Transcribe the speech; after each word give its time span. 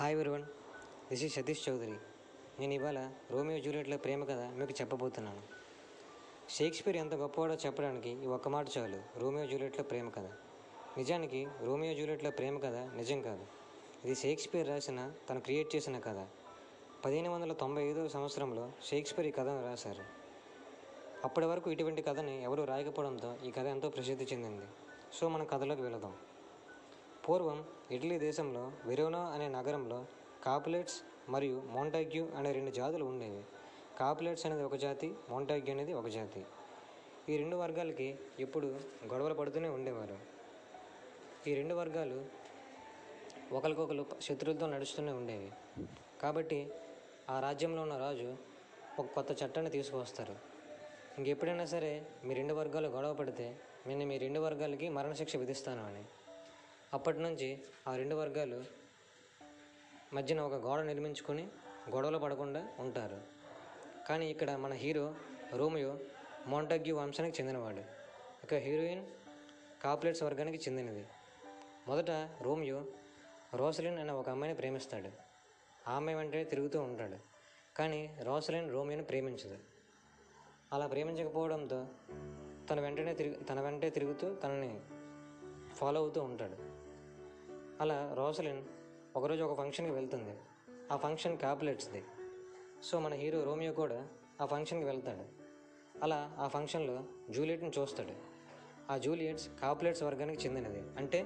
Hi 0.00 0.14
everyone 0.14 0.42
this 1.10 1.24
is 1.24 1.34
Satish 1.34 1.68
Chowdary 1.68 1.92
నేను 2.60 2.72
ఇవాళ 2.72 3.10
Romeo 3.30 3.60
జూలియట్ల 3.60 3.96
ప్రేమ 3.96 4.24
కథ 4.24 4.38
మీకు 4.38 4.72
చెప్పబోతున్నాను. 4.80 5.42
షేక్స్పియర్ 6.50 6.96
ఎంత 6.96 7.14
గొప్పవాడో 7.14 7.54
చెప్పడానికి 7.54 8.10
ఈ 8.10 8.26
ఒక్క 8.26 8.48
మాట 8.48 8.66
చాలు. 8.78 9.18
రోమియో 9.18 9.46
జూలియట్ల 9.46 9.82
ప్రేమ 9.82 10.08
కథ. 10.08 10.24
నిజానికి 10.98 11.48
రోమియో 11.64 11.94
జూలియట్ల 11.94 12.28
ప్రేమ 12.28 12.58
కథ 12.58 12.74
నిజం 12.74 13.22
కాదు. 13.22 13.46
ఇది 14.04 14.14
షేక్స్పియర్ 14.14 14.68
రాసిన 14.68 15.12
తను 15.30 15.40
క్రియేట్ 15.40 15.76
చేసిన 15.76 15.98
కథ. 15.98 16.26
పదిహేను 17.04 17.34
వందల 17.34 17.52
తొంభై 17.52 17.82
ఐదవ 17.82 18.08
సంవత్సరంలో 18.08 18.72
షేక్స్పియర్ 18.86 19.28
ఈ 19.28 19.30
కథను 19.30 19.66
రాశారు. 19.66 20.04
అప్పటి 21.24 21.46
వరకు 21.46 21.70
ఇటువంటి 21.70 22.02
కథని 22.02 22.42
ఎవరూ 22.42 22.64
రాయకపోవడంతో 22.64 23.36
ఈ 23.44 23.50
కథ 23.50 23.66
ఎంతో 23.66 23.88
ప్రసిద్ధి 23.88 24.24
చెందింది. 24.24 24.66
సో 25.12 25.28
మన 25.28 25.44
కథలోకి 25.44 25.82
వెళదాం. 25.82 26.16
పూర్వం 27.30 27.64
ఇటలీ 27.90 28.18
దేశంలో 28.18 28.72
వెరోనా 28.84 29.18
అనే 29.18 29.48
నగరంలో 29.48 30.06
కాపులేట్స్ 30.44 31.02
మరియు 31.28 31.62
మోంటాగ్యూ 31.66 32.28
అనే 32.36 32.52
రెండు 32.52 32.70
జాతులు 32.70 33.04
ఉండేవి. 33.04 33.42
కాపులేట్స్ 33.98 34.46
అనేది 34.46 34.62
ఒక 34.62 34.74
జాతి 34.74 35.14
మోంటాగ్యూ 35.28 35.74
అనేది 35.74 35.92
ఒక 35.92 36.08
జాతి. 36.08 36.44
ఈ 37.28 37.36
రెండు 37.36 37.56
వర్గాలకి 37.56 38.18
ఎప్పుడు 38.40 38.66
గొడవలు 39.12 39.34
పడుతూనే 39.34 39.68
ఉండేవారు. 39.68 40.18
ఈ 41.46 41.54
రెండు 41.54 41.74
వర్గాలు 41.74 42.24
ఒకరికొకరు 43.52 44.06
శత్రులతో 44.20 44.66
నడుస్తూనే 44.66 45.12
ఉండేవి. 45.12 45.50
కాబట్టి 46.20 46.72
ఆ 47.30 47.40
రాజ్యంలో 47.40 47.82
ఉన్న 47.82 47.96
రాజు 47.96 48.36
ఒక 48.98 49.06
కొత్త 49.06 49.44
చట్టాన్ని 49.44 49.70
తీసుకువస్తారు. 49.70 50.36
ఇంకెప్పుడైనా 51.18 51.64
సరే 51.64 52.06
మీ 52.24 52.34
రెండు 52.34 52.54
వర్గాలు 52.54 52.88
గొడవ 52.88 53.14
పడితే 53.14 53.60
నేను 53.86 54.06
మీ 54.06 54.18
రెండు 54.18 54.40
వర్గాలకి 54.40 54.88
మరణశిక్ష 54.88 55.36
విధిస్తాను 55.36 55.86
అని. 55.86 56.04
అప్పటి 56.92 57.18
నుంచి 57.18 57.62
ఆ 57.88 57.96
రెండు 57.96 58.14
వర్గాలు 58.14 58.64
మధ్యన 60.12 60.40
ఒక 60.40 60.54
గోడ 60.54 60.80
నిర్మించుకొని 60.80 61.48
గొడవలు 61.90 62.18
పడకుండా 62.18 62.68
ఉంటారు. 62.78 63.20
కానీ 64.08 64.30
ఇక్కడ 64.30 64.50
మన 64.50 64.72
హీరో 64.72 65.14
రోమియో 65.56 65.98
మోంటాగ్యూ 66.46 66.96
వంశానికి 66.96 67.42
చెందినవాడు. 67.42 67.80
ఇక 68.44 68.54
హీరోయిన్ 68.54 69.06
కాప్లెట్స్ 69.82 70.22
వర్గానికి 70.22 70.70
చెందినది. 70.70 71.06
మొదట 71.88 72.10
రోమియో 72.42 72.84
రోసలిన్ 73.54 73.98
అనే 73.98 74.12
ఒక 74.12 74.28
అమ్మాయిని 74.28 74.58
ప్రేమిస్తాడు. 74.58 75.10
ఆ 75.88 75.94
అమ్మాయి 75.96 76.18
వెంటనే 76.18 76.44
తిరుగుతూ 76.44 76.80
ఉంటాడు. 76.80 77.16
కానీ 77.76 78.18
రోసలిన్ 78.22 78.72
రోమియోని 78.72 79.06
ప్రేమించదు. 79.06 79.58
అలా 80.72 80.86
ప్రేమించకపోవడంతో 80.86 81.86
తన 82.70 82.80
వెంటనే 82.80 83.14
తిరిగి 83.14 83.34
తన 83.34 83.60
వెంటే 83.60 83.90
తిరుగుతూ 83.90 84.34
తనని 84.34 84.80
ఫాలో 85.74 86.00
అవుతూ 86.00 86.22
ఉంటాడు. 86.22 86.69
అలా 87.80 88.14
రోసలిన్ 88.14 88.64
ఒకరోజు 89.16 89.42
ఒక 89.42 89.58
ఫంక్షన్కి 89.58 89.92
వెళ్తుంది. 89.92 90.38
ఆ 90.92 90.96
ఫంక్షన్ 90.96 91.38
కాపులేట్స్ది. 91.38 92.02
సో 92.82 93.00
మన 93.00 93.14
హీరో 93.14 93.44
రోమియో 93.44 93.72
కూడా 93.72 94.08
ఆ 94.40 94.46
ఫంక్షన్కి 94.46 94.84
వెళ్తాడు. 94.84 95.24
అలా 96.02 96.36
ఆ 96.38 96.48
ఫంక్షన్లో 96.48 97.04
జూలియట్ని 97.30 97.70
చూస్తాడు. 97.78 98.12
ఆ 98.92 98.96
జూలియట్స్ 98.96 99.48
కాపులెట్స్ 99.62 100.02
వర్గానికి 100.02 100.46
చెందినది. 100.46 100.82
అంటే 100.98 101.24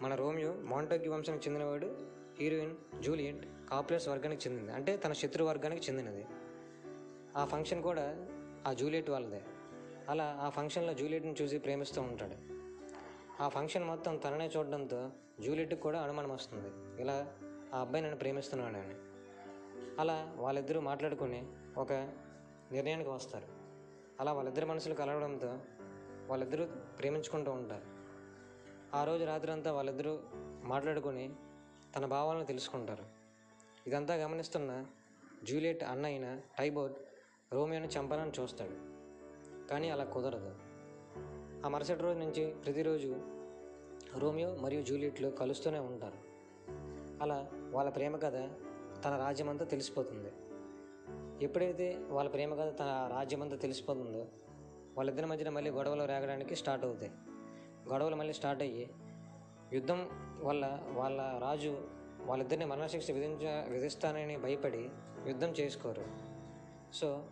మన 0.00 0.14
రోమియో 0.14 0.54
మోంటాగ్యూ 0.54 1.12
వంశానికి 1.12 1.48
చెందినవాడు 1.48 2.10
హీరోయిన్ 2.40 3.02
జూలియట్ 3.02 3.46
కాపులెట్స్ 3.70 4.08
వర్గానికి 4.08 4.48
చెందింది. 4.48 4.72
అంటే 4.72 4.96
తన 4.96 5.12
శత్రు 5.12 5.44
వర్గానికి 5.44 5.86
చెందినది. 5.90 6.26
ఆ 7.36 7.44
ఫంక్షన్ 7.44 7.82
కూడా 7.82 8.26
ఆ 8.66 8.72
జూలియట్ 8.72 9.10
వాళ్ళదే. 9.10 9.42
అలా 10.08 10.38
ఆ 10.42 10.48
ఫంక్షన్లో 10.48 10.94
జూలియట్ని 10.94 11.34
చూసి 11.42 11.58
ప్రేమిస్తూ 11.58 12.00
ఉంటాడు. 12.00 12.60
ఆ 13.42 13.48
ఫంక్షన్ 13.48 13.84
మొత్తం 13.84 14.16
తననే 14.16 14.50
చూడడంతో 14.56 15.10
జూలియట్కి 15.40 15.80
కూడా 15.80 16.00
అనుమానం 16.00 16.30
వస్తుంది. 16.30 17.00
ఇలా 17.02 17.34
ఆ 17.74 17.80
అబ్బాయి 17.80 18.04
నన్ను 18.04 18.18
ప్రేమిస్తున్నాడని 18.18 18.94
అలా 20.00 20.34
వాళ్ళిద్దరూ 20.36 20.80
మాట్లాడుకుని 20.80 21.46
ఒక 21.76 21.92
నిర్ణయానికి 22.72 23.10
వస్తారు. 23.10 23.46
అలా 24.20 24.32
వాళ్ళిద్దరి 24.32 24.66
మనసులు 24.66 24.94
కలవడంతో 24.94 25.58
వాళ్ళిద్దరూ 26.26 26.66
ప్రేమించుకుంటూ 26.98 27.52
ఉంటారు. 27.52 28.00
ఆ 28.96 29.04
రోజు 29.04 29.24
రాత్రి 29.24 29.52
అంతా 29.52 29.72
వాళ్ళిద్దరూ 29.72 30.18
మాట్లాడుకొని 30.64 31.34
తన 31.96 32.06
భావాలను 32.06 32.44
తెలుసుకుంటారు. 32.44 33.04
ఇదంతా 33.86 34.14
గమనిస్తున్న 34.14 34.86
జూలియట్ 35.44 35.84
అన్న 35.84 36.06
అయిన 36.06 36.40
టైబోర్డ్ 36.58 36.96
రోమియోని 37.52 37.88
చంపాలని 37.88 38.32
చూస్తాడు. 38.40 38.76
కానీ 39.68 39.90
అలా 39.90 40.04
కుదరదు. 40.04 40.54
ఆ 41.66 41.68
మరుసటి 41.68 42.02
రోజు 42.02 42.18
నుంచి 42.18 42.54
ప్రతిరోజు 42.64 43.39
రోమియో 44.18 44.54
మరియు 44.54 44.82
జూలియట్లు 44.82 45.28
కలుస్తూనే 45.28 45.78
ఉంటారు. 45.78 46.30
అలా 47.22 47.48
వాళ్ళ 47.70 47.90
ప్రేమ 47.90 48.16
కథ 48.16 48.32
తన 49.04 49.16
రాజ్యమంతా 49.16 49.64
తెలిసిపోతుంది. 49.64 50.32
ఎప్పుడైతే 51.44 51.96
వాళ్ళ 52.08 52.30
ప్రేమ 52.30 52.54
కథ 52.54 52.78
తన 52.78 53.08
రాజ్యమంతా 53.12 53.56
తెలిసిపోతుందో 53.56 54.26
వాళ్ళిద్దరి 54.96 55.26
మధ్యన 55.26 55.48
మళ్ళీ 55.48 55.70
గొడవలు 55.70 56.04
రేగడానికి 56.04 56.56
స్టార్ట్ 56.56 56.84
అవుతాయి. 56.84 57.12
గొడవలు 57.92 58.16
మళ్ళీ 58.16 58.34
స్టార్ట్ 58.34 58.62
అయ్యి 58.62 58.90
యుద్ధం 59.72 60.08
వల్ల 60.42 60.78
వాళ్ళ 60.86 61.38
రాజు 61.38 61.88
వాళ్ళిద్దరిని 62.20 62.64
మరణశిక్ష 62.64 63.10
విధించ 63.10 63.70
విధిస్తానని 63.70 64.36
భయపడి 64.36 64.88
యుద్ధం 65.26 65.48
చేసుకోరు. 65.48 66.04
సో 66.94 67.24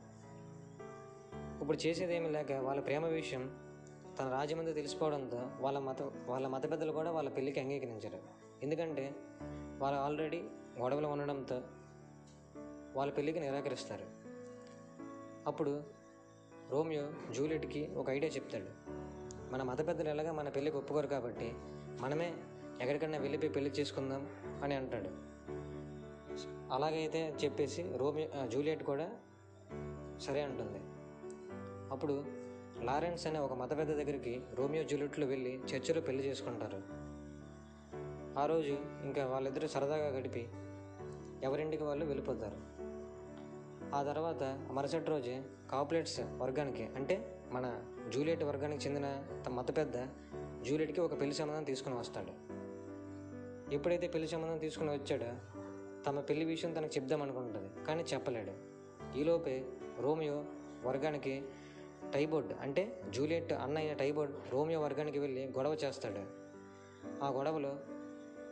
ఇప్పుడు 1.60 1.76
చేసేదేమీ 1.76 2.28
లేక 2.28 2.52
వాళ్ళ 2.52 2.80
ప్రేమ 2.80 3.06
విషయం 3.06 3.68
తన 4.20 4.28
రాజ్యమంతా 4.28 4.72
తెలిసిపోవడంతో 4.72 5.50
వాళ్ళ 5.60 5.78
మత 5.78 6.02
వాళ్ళ 6.02 6.46
మత 6.46 6.70
పెద్దలు 6.70 6.92
కూడా 6.92 7.10
వాళ్ళ 7.10 7.28
పెళ్ళికి 7.28 7.60
అంగీకరించారు. 7.60 8.18
ఎందుకంటే 8.62 9.14
వాళ్ళు 9.78 10.00
ఆల్రెడీ 10.00 10.42
గొడవలు 10.80 11.06
ఉండడంతో 11.06 11.62
వాళ్ళ 12.96 13.12
పెళ్ళికి 13.12 13.40
నిరాకరిస్తారు. 13.40 14.04
అప్పుడు 15.46 15.82
రోమియో 16.70 17.12
జూలియట్కి 17.30 17.94
ఒక 17.96 18.10
ఐడియా 18.10 18.32
చెప్తాడు. 18.32 18.90
మన 19.52 19.62
మత 19.62 19.86
పెద్దలు 19.86 20.08
ఎలాగా 20.08 20.32
మన 20.32 20.48
పెళ్ళికి 20.48 20.76
ఒప్పుకోరు 20.76 21.06
కాబట్టి 21.06 21.52
మనమే 22.00 22.34
ఎక్కడికన్నా 22.80 23.18
వెళ్ళిపోయి 23.18 23.52
పెళ్ళి 23.52 23.70
చేసుకుందాం 23.70 24.28
అని 24.64 24.74
అంటాడు. 24.74 25.28
అలాగైతే 26.74 27.34
చెప్పేసి 27.44 27.92
రోమియో 27.96 28.46
జూలియట్ 28.46 28.82
కూడా 28.82 29.10
సరే 30.18 30.42
అంటుంది. 30.42 30.80
అప్పుడు 31.90 32.38
లారెన్స్ 32.82 33.26
అనే 33.26 33.38
ఒక 33.38 33.52
మత 33.52 33.78
పెద్ద 33.78 33.92
దగ్గరికి 33.92 34.40
రోమియో 34.54 34.84
జూలియట్లు 34.84 35.26
వెళ్ళి 35.26 35.54
చర్చిలో 35.54 36.00
పెళ్ళి 36.00 36.24
చేసుకుంటారు. 36.24 36.82
ఆ 38.38 38.46
రోజు 38.46 38.76
ఇంకా 39.04 39.26
వాళ్ళిద్దరూ 39.26 39.68
సరదాగా 39.68 40.08
గడిపి 40.08 40.48
ఎవరింటికి 41.42 41.82
వాళ్ళు 41.82 42.04
వెళ్ళిపోతారు. 42.04 42.78
ఆ 43.94 44.02
తర్వాత 44.02 44.68
మరుసటి 44.70 45.04
రోజే 45.04 45.42
కాపులేట్స్ 45.70 46.20
వర్గానికి 46.20 46.84
అంటే 46.84 47.42
మన 47.52 47.82
జూలియట్ 48.08 48.44
వర్గానికి 48.44 48.86
చెందిన 48.86 49.24
తమ 49.46 49.54
మత 49.54 49.76
పెద్ద 49.76 50.06
జూలియట్కి 50.62 51.00
ఒక 51.00 51.20
పెళ్ళి 51.20 51.34
సంబంధం 51.34 51.64
తీసుకుని 51.64 51.94
వస్తాడు. 51.94 52.58
ఎప్పుడైతే 53.74 54.08
పెళ్ళి 54.08 54.28
సంబంధం 54.28 54.58
తీసుకుని 54.58 54.90
వచ్చాడో 54.90 55.26
తమ 56.06 56.20
పెళ్ళి 56.20 56.44
విషయం 56.44 56.72
తనకు 56.72 56.96
చెప్దాం 56.96 57.22
అనుకుంటుంది 57.22 57.84
కానీ 57.86 58.02
చెప్పలేడు. 58.02 58.78
ఈలోపే 59.18 59.64
రోమియో 60.00 60.44
వర్గానికి 60.84 61.42
టైబోర్డ్ 62.14 62.52
అంటే 62.60 63.02
జూలియట్ 63.10 63.52
అన్నయ్య 63.52 63.94
టైబోర్డ్ 63.94 64.52
రోమియో 64.52 64.80
వర్గానికి 64.80 65.19
వెళ్ళి 65.19 65.46
గొడవ 65.46 65.74
చేస్తాడు. 65.74 66.20
ఆ 67.24 67.28
గొడవలో 67.28 67.76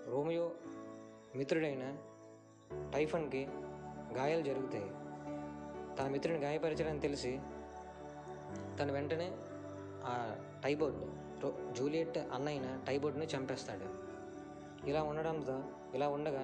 రోమియో 0.06 0.52
మిత్రుడైన 1.36 1.96
టైఫన్కి 2.94 3.46
గాయాలు 4.16 4.42
జరుగుతాయి. 4.42 4.86
తన 5.96 6.08
మిత్రుని 6.10 6.38
గాయపరిచాడని 6.38 7.00
తెలిసి 7.00 7.40
తను 8.80 8.92
వెంటనే 8.92 9.32
ఆ 10.04 10.36
టైబోర్డ్ 10.64 11.00
రో 11.42 11.72
జూలియట్ 11.72 12.18
అన్న 12.18 12.84
టైబోర్డ్ని 12.86 13.26
చంపేస్తాడు. 13.26 14.06
ఇలా 14.88 15.02
ఉండడంతో 15.02 15.62
ఇలా 15.94 16.08
ఉండగా 16.08 16.42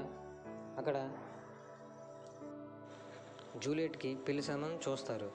అక్కడ 0.78 1.18
జూలియట్కి 3.58 4.14
పెళ్ళి 4.14 4.42
సంబంధం 4.42 4.92
చూస్తారు. 4.92 5.30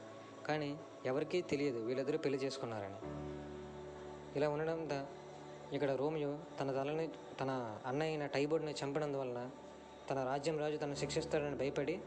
కానీ 0.47 0.79
ఎవరికీ 1.05 1.41
తెలియదు 1.41 1.79
వీళ్ళిద్దరూ 1.79 2.17
పెళ్ళి 2.17 2.39
చేసుకున్నారని. 2.39 2.99
ఇలా 4.35 4.49
ఉండడంతో 4.49 5.05
ఇక్కడ 5.73 5.91
రోమియో 5.91 6.37
తన 6.59 6.71
తలని 6.71 7.09
తన 7.41 7.79
అన్న 7.85 8.03
అయిన 8.03 8.25
టైబోర్డ్ని 8.25 8.75
చంపడం 8.83 9.19
వలన 9.19 9.49
తన 10.09 10.23
రాజ్యం 10.23 10.59
రాజు 10.59 10.77
తను 10.77 10.95
శిక్షిస్తాడని 10.95 11.55
భయపడి 11.55 11.99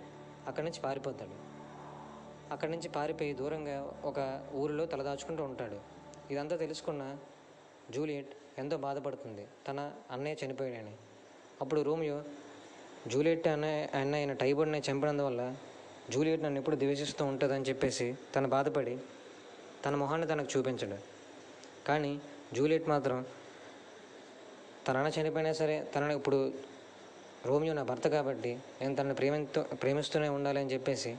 అక్కడి 0.46 0.66
నుంచి 0.66 0.80
పారిపోతాడు. 0.80 1.50
అక్కడి 2.52 2.72
నుంచి 2.72 2.88
పారిపోయి 2.88 3.32
దూరంగా 3.32 3.92
ఒక 4.04 4.48
ఊరిలో 4.54 4.86
తలదాచుకుంటూ 4.86 5.44
ఉంటాడు. 5.44 5.80
ఇదంతా 6.30 6.56
తెలుసుకున్న 6.56 7.16
జూలియట్ 7.90 8.28
ఎంతో 8.58 8.76
బాధపడుతుంది. 8.76 9.48
తన 9.68 9.92
అన్నయ్య 10.10 10.46
చనిపోయాడని. 10.46 10.96
అప్పుడు 11.60 11.80
రోమియో 11.80 12.22
జూలియట్ 13.06 13.48
అన్నయ్య 13.48 13.98
అన్న 13.98 14.14
అయిన 14.14 14.32
టైబోర్డ్ని 14.32 14.82
చంపడం 14.90 15.18
వల్ల 15.18 15.56
జూలియట్ 16.12 16.42
నన్ను 16.42 16.58
ఎప్పుడు 16.58 16.76
ద్వేషిస్తూ 16.76 17.24
ఉంటుందని 17.24 17.64
చెప్పేసి 17.68 18.14
తను 18.34 18.48
బాధపడి 18.48 18.98
తన 19.84 19.94
మొహాన్ని 19.94 20.26
తనకు 20.26 20.48
చూపించడు. 20.56 20.98
కానీ 21.88 22.20
జూలియట్ 22.54 22.88
మాత్రం 22.88 23.26
తన 24.86 25.10
చనిపోయినా 25.16 25.52
సరే 25.52 25.76
తనని 25.94 26.14
ఇప్పుడు 26.14 26.52
రోమియో 27.46 27.74
నా 27.74 27.82
భర్త 27.82 28.08
కాబట్టి 28.08 28.52
నేను 28.80 28.96
తనను 28.96 29.14
ప్రేమితో 29.14 29.62
ప్రేమిస్తూనే 29.82 30.28
ఉండాలి 30.28 30.60
అని 30.60 30.72
చెప్పేసి 30.72 31.16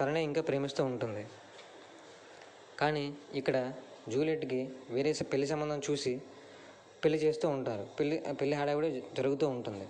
తననే 0.00 0.22
ఇంకా 0.22 0.40
ప్రేమిస్తూ 0.40 0.84
ఉంటుంది. 0.84 1.26
కానీ 2.80 3.14
ఇక్కడ 3.34 3.72
జూలియట్కి 4.08 4.60
వేరే 4.90 5.12
పెళ్ళి 5.32 5.46
సంబంధం 5.46 5.80
చూసి 5.90 6.20
పెళ్ళి 7.04 7.18
చేస్తూ 7.18 7.48
ఉంటారు. 7.48 7.86
పెళ్ళి 8.00 8.16
పెళ్ళి 8.40 8.56
హడావిడి 8.56 9.02
జరుగుతూ 9.16 9.48
ఉంటుంది. 9.48 9.86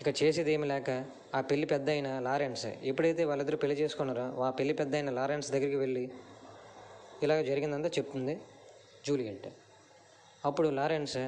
ఇక 0.00 0.22
చేసేది 0.22 0.52
ఏమి 0.52 0.66
లేక 0.66 0.90
ఆ 1.34 1.40
పెళ్ళి 1.40 1.66
పెద్ద 1.66 1.90
అయిన 1.90 2.08
లారెన్స్ 2.18 2.66
ఎప్పుడైతే 2.66 3.24
వాళ్ళిద్దరూ 3.24 3.56
పెళ్ళి 3.56 3.76
చేసుకున్నారో 3.80 4.42
ఆ 4.42 4.50
పెళ్ళి 4.50 4.74
పెద్ద 4.74 4.94
అయిన 4.94 5.10
లారెన్స్ 5.10 5.48
దగ్గరికి 5.52 5.76
వెళ్ళి 5.76 6.04
ఇలా 7.22 7.42
జరిగిందంతా 7.42 7.88
చెప్తుంది 7.88 8.34
జూలియట్. 9.06 9.48
అప్పుడు 10.44 10.68
లారెన్స్ 10.68 11.18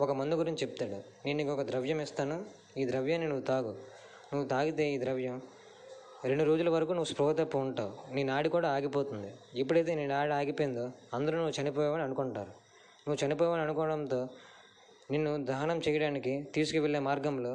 ఒక 0.00 0.12
మందు 0.12 0.34
గురించి 0.34 0.62
చెప్తాడు. 0.62 0.98
నేను 1.26 1.36
నీకు 1.38 1.50
ఒక 1.50 1.62
ద్రవ్యం 1.62 2.00
ఇస్తాను 2.00 2.36
ఈ 2.78 2.84
ద్రవ్యాన్ని 2.86 3.28
నువ్వు 3.28 3.44
తాగు. 3.44 3.72
నువ్వు 4.32 4.48
తాగితే 4.48 4.94
ఈ 4.94 4.98
ద్రవ్యం 4.98 5.42
రెండు 6.24 6.44
రోజుల 6.44 6.68
వరకు 6.68 6.92
నువ్వు 6.92 7.10
స్పృహ 7.12 7.32
తప్ప 7.32 7.56
ఉంటావు. 7.56 8.14
నీ 8.14 8.22
నాడి 8.22 8.48
కూడా 8.48 8.68
ఆగిపోతుంది. 8.68 9.30
ఎప్పుడైతే 9.54 9.94
నీ 9.94 10.06
నాడి 10.06 10.32
ఆగిపోయిందో 10.32 10.92
అందరూ 11.14 11.36
నువ్వు 11.36 11.54
చనిపోయావని 11.60 12.02
అనుకుంటారు. 12.02 12.52
నువ్వు 13.06 13.18
చనిపోయావని 13.24 13.62
అనుకోవడంతో 13.62 14.28
నిన్ను 15.10 15.44
దహనం 15.44 15.78
చేయడానికి 15.88 16.34
తీసుకువెళ్ళే 16.54 16.98
మార్గంలో 16.98 17.54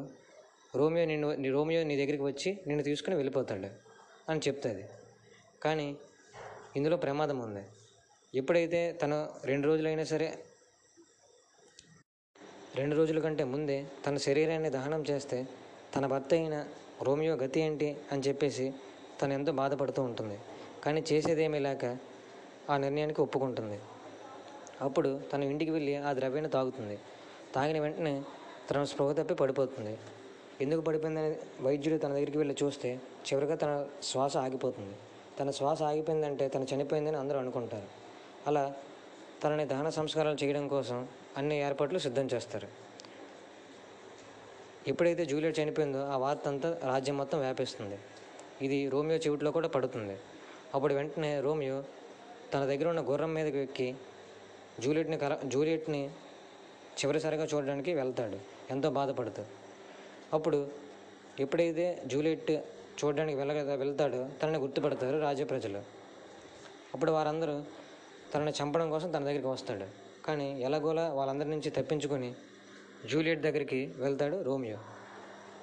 రోమియో 0.81 1.05
నిన్ను 1.05 1.29
నీ 1.43 1.49
రోమియో 1.49 1.81
నీ 1.89 1.95
దగ్గరికి 2.01 2.23
వచ్చి 2.23 2.49
నిన్ను 2.67 2.83
తీసుకుని 2.83 3.15
వెళ్ళిపోతాడు 3.15 3.69
అని 4.31 4.41
చెప్తుంది. 4.47 4.85
కానీ 5.63 5.87
ఇందులో 6.75 6.97
ప్రమాదం 6.97 7.39
ఉంది. 7.39 7.63
ఎప్పుడైతే 8.33 8.81
తను 9.01 9.17
రెండు 9.45 9.65
రోజులైనా 9.67 10.05
సరే 10.13 10.27
రెండు 12.75 12.95
రోజుల 12.95 13.19
కంటే 13.19 13.43
ముందే 13.43 13.77
తన 14.05 14.17
శరీరాన్ని 14.17 14.69
దహనం 14.69 15.01
చేస్తే 15.09 15.37
తన 15.95 16.05
భర్త 16.05 16.33
అయిన 16.33 16.55
రోమియో 17.03 17.35
గతి 17.35 17.59
ఏంటి 17.59 17.87
అని 18.11 18.21
చెప్పేసి 18.27 18.65
తను 19.21 19.33
ఎంతో 19.33 19.51
బాధపడుతూ 19.51 20.01
ఉంటుంది. 20.09 20.37
కానీ 20.83 21.01
చేసేదేమీ 21.11 21.59
లేక 21.59 21.85
ఆ 22.69 22.77
నిర్ణయానికి 22.77 23.21
ఒప్పుకుంటుంది. 23.21 23.79
అప్పుడు 24.81 25.21
తన 25.33 25.43
ఇంటికి 25.43 25.71
వెళ్ళి 25.71 25.95
ఆ 25.95 26.11
ద్రవ్యాన్ని 26.13 26.51
తాగుతుంది. 26.51 26.97
తాగిన 27.55 27.77
వెంటనే 27.79 28.15
తన 28.71 28.83
స్పృహ 28.83 29.11
తప్పి 29.11 29.33
పడిపోతుంది. 29.33 29.93
ఎందుకు 30.61 30.81
పడిపోయిందని 30.81 31.63
వైద్యుడు 31.63 31.97
తన 31.97 32.11
దగ్గరికి 32.13 32.37
వెళ్ళి 32.37 32.55
చూస్తే 32.63 32.99
చివరిగా 33.27 33.55
తన 33.55 33.87
శ్వాస 34.03 34.37
ఆగిపోతుంది. 34.37 34.95
తన 35.39 35.51
శ్వాస 35.51 35.81
ఆగిపోయిందంటే 35.81 36.47
తను 36.47 36.67
చనిపోయిందని 36.75 37.17
అందరూ 37.17 37.39
అనుకుంటారు. 37.39 37.87
అలా 38.47 38.75
తనని 39.43 39.65
దహన 39.65 39.89
సంస్కారాలు 39.89 40.37
చేయడం 40.43 40.67
కోసం 40.67 41.07
అన్ని 41.37 41.59
ఏర్పాట్లు 41.59 41.99
సిద్ధం 41.99 42.29
చేస్తారు. 42.33 42.67
ఎప్పుడైతే 44.87 45.25
జూలియట్ 45.25 45.59
చనిపోయిందో 45.59 45.99
ఆ 45.99 46.17
వార్త 46.17 46.47
అంతా 46.47 46.79
రాజ్యం 46.83 47.17
మొత్తం 47.17 47.39
వ్యాపిస్తుంది. 47.39 47.99
ఇది 48.61 48.89
రోమియో 48.89 49.17
చెవిట్లో 49.17 49.51
కూడా 49.51 49.67
పడుతుంది. 49.67 50.17
అప్పుడు 50.75 50.93
వెంటనే 50.93 51.41
రోమియో 51.41 51.83
తన 52.53 52.65
దగ్గర 52.65 52.89
ఉన్న 52.89 53.01
గుర్రం 53.01 53.33
మీదకి 53.33 53.57
ఎక్కి 53.57 53.95
జూలియట్ని 54.79 55.17
కల 55.17 55.37
జూలియట్ని 55.45 56.09
చివరిసారిగా 56.99 57.45
చూడడానికి 57.45 57.93
వెళ్తాడు. 57.93 58.37
ఎంతో 58.71 58.89
బాధపడుతూ 58.89 59.43
అప్పుడు 60.33 60.69
ఎప్పుడైతే 61.39 62.03
జూలియట్ 62.05 62.51
చూడడానికి 62.99 63.37
వెళ్ళ 63.37 63.75
వెళ్తాడో 63.75 64.29
తనని 64.43 64.57
గుర్తుపడతారు 64.57 65.19
రాజ్య 65.19 65.43
ప్రజలు. 65.43 65.77
అప్పుడు 66.93 67.11
వారందరూ 67.11 67.63
తనని 68.33 68.51
చంపడం 68.51 68.89
కోసం 68.89 69.11
తన 69.11 69.23
దగ్గరికి 69.23 69.47
వస్తాడు. 69.47 69.87
కానీ 70.25 70.61
ఎలాగోలా 70.61 71.13
వాళ్ళందరి 71.13 71.49
నుంచి 71.49 71.69
తప్పించుకొని 71.69 72.35
జూలియట్ 73.05 73.41
దగ్గరికి 73.41 73.93
వెళ్తాడు 73.97 74.41
రోమియో. 74.41 74.77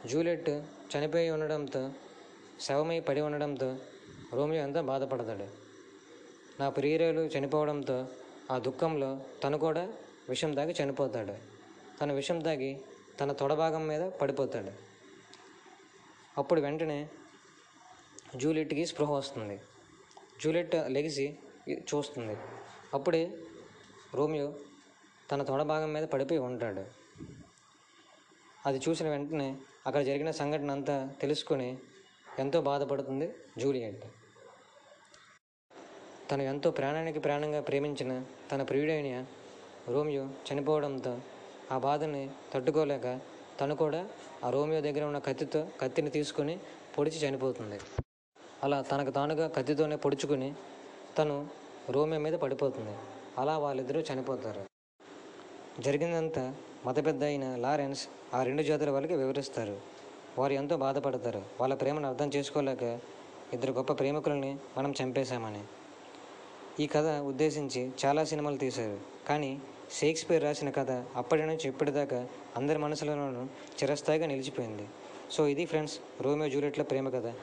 జూలియట్ 0.07 0.51
చనిపోయి 0.93 1.31
ఉండడంతో 1.31 1.91
శవమై 2.61 3.01
పడి 3.01 3.21
ఉండడంతో 3.21 3.77
రోమియో 4.33 4.63
ఎంతో 4.63 4.83
బాధపడతాడు. 4.83 5.47
నా 6.61 6.69
ప్రియురాలు 6.69 7.21
చనిపోవడంతో 7.21 8.07
ఆ 8.51 8.59
దుఃఖంలో 8.59 9.21
తను 9.45 9.59
కూడా 9.59 9.93
విషం 10.29 10.55
తాగి 10.55 10.75
చనిపోతాడు. 10.83 11.35
తన 12.01 12.13
విషం 12.13 12.41
తాగి 12.41 12.81
తన 13.21 13.33
తొడభాగం 13.33 13.87
మీద 13.87 14.11
పడిపోతాడు. 14.11 14.73
అప్పుడు 16.39 16.61
వెంటనే 16.61 17.09
జూలియట్కి 18.37 18.87
స్పృహ 18.87 19.11
వస్తుంది. 19.11 19.61
జూలియట్ 20.45 20.75
లెగిసి 20.87 21.39
చూస్తుంది. 21.71 22.37
అప్పుడే 22.95 23.39
రోమియో 24.15 24.49
తన 25.33 25.43
తొడ 25.43 25.63
భాగం 25.63 25.93
మీద 25.93 26.05
పడిపోయి 26.05 26.41
ఉంటాడు. 26.41 26.85
అది 28.67 28.81
చూసిన 28.89 29.09
వెంటనే 29.09 29.57
అక్కడ 29.87 30.03
జరిగిన 30.03 30.31
సంఘటన 30.31 30.71
అంతా 30.71 30.97
తెలుసుకొని 31.21 31.79
ఎంతో 32.39 32.63
బాధపడుతుంది 32.63 33.35
జూలియట్. 33.59 34.05
తను 36.31 36.43
ఎంతో 36.43 36.71
ప్రాణానికి 36.71 37.19
ప్రాణంగా 37.19 37.61
ప్రేమించిన 37.61 38.25
తన 38.53 38.63
ప్రియుడైన 38.63 39.27
రోమియో 39.89 40.29
చనిపోవడంతో 40.47 41.21
ఆ 41.73 41.79
బాధని 41.79 42.31
తట్టుకోలేక 42.55 43.21
తను 43.61 43.77
కూడా 43.77 44.09
ఆ 44.45 44.51
రోమియో 44.51 44.81
దగ్గర 44.81 45.05
ఉన్న 45.05 45.19
కత్తితో 45.19 45.69
కత్తిని 45.81 46.11
తీసుకొని 46.11 46.59
పొడిచి 46.99 47.29
చనిపోతుంది. 47.29 47.79
అలా 48.65 48.83
తనకు 48.83 49.11
తానుగా 49.11 49.49
కత్తితోనే 49.49 49.97
పొడుచుకుని 49.97 50.55
తను 51.19 51.47
రోమియో 51.91 52.21
మీద 52.21 52.33
పడిపోతుంది. 52.33 52.97
అలా 53.39 53.59
వాళ్ళిద్దరూ 53.59 54.01
చనిపోతారు. 54.01 54.65
జరిగిందంతా 55.81 56.55
మత 56.87 57.07
పెద్ద 57.07 57.25
అయిన 57.25 57.57
లారెన్స్ 57.57 58.09
ఆ 58.35 58.43
రెండు 58.43 58.63
జాతుల 58.63 58.91
వాళ్ళకి 58.91 59.15
వివరిస్తారు. 59.15 59.81
వారు 60.39 60.53
ఎంతో 60.53 60.77
బాధపడతారు. 60.77 61.43
వాళ్ళ 61.61 61.75
ప్రేమను 61.75 62.09
అర్థం 62.09 62.31
చేసుకోలేక 62.37 63.01
ఇద్దరు 63.53 63.73
గొప్ప 63.73 63.93
ప్రేమికులని 63.93 64.59
మనం 64.77 64.95
చంపేశామని. 65.03 65.65
ఈ 66.81 66.87
కథ 66.87 67.21
ఉద్దేశించి 67.21 67.93
చాలా 68.05 68.25
సినిమాలు 68.25 68.57
తీశారు. 68.57 69.01
కానీ 69.29 69.61
షేక్స్పియర్ 69.93 70.43
రాసిన 70.43 70.71
కథ 70.71 70.91
అప్పటి 71.17 71.43
నుంచి 71.43 71.69
ఇప్పటిదాకా 71.69 72.27
అందరి 72.57 72.79
మనసులోనూ 72.79 73.45
చిరస్థాయిగా 73.45 74.27
నిలిచిపోయింది. 74.27 74.87
సో 75.31 75.47
ఇది 75.47 75.67
ఫ్రెండ్స్ 75.67 75.99
రోమియో 76.21 76.49
జూలియట్ల 76.49 76.83
ప్రేమ 76.83 77.09
కథ. 77.09 77.35